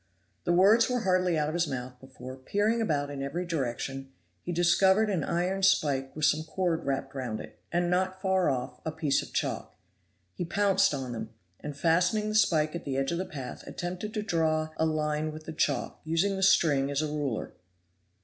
[0.45, 4.51] The words were hardly out of his mouth before, peering about in every direction, he
[4.51, 8.91] discovered an iron spike with some cord wrapped round it and, not far off, a
[8.91, 9.75] piece of chalk.
[10.33, 11.29] He pounced on them,
[11.59, 15.31] and fastening the spike at the edge of the path attempted to draw a line
[15.31, 17.53] with the chalk, using the string as a ruler.